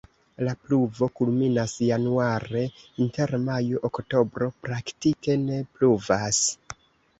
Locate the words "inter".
3.07-3.35